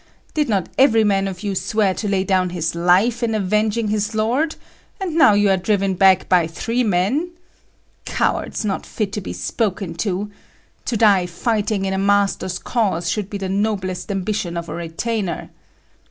did 0.33 0.49
not 0.49 0.67
every 0.79 1.03
man 1.03 1.27
of 1.27 1.43
you 1.43 1.53
swear 1.53 1.93
to 1.93 2.07
lay 2.07 2.23
down 2.23 2.49
his 2.49 2.73
life 2.73 3.21
in 3.21 3.35
avenging 3.35 3.89
his 3.89 4.15
lord, 4.15 4.55
and 4.99 5.13
now 5.13 5.27
are 5.27 5.37
you 5.37 5.55
driven 5.57 5.93
back 5.93 6.27
by 6.27 6.47
three 6.47 6.83
men? 6.83 7.29
Cowards, 8.05 8.65
not 8.65 8.83
fit 8.83 9.11
to 9.13 9.21
be 9.21 9.31
spoken 9.31 9.93
to! 9.93 10.31
to 10.85 10.97
die 10.97 11.27
fighting 11.27 11.85
in 11.85 11.93
a 11.93 11.99
master's 11.99 12.57
cause 12.57 13.11
should 13.11 13.29
be 13.29 13.37
the 13.37 13.47
noblest 13.47 14.09
ambition 14.09 14.57
of 14.57 14.67
a 14.69 14.73
retainer!" 14.73 15.51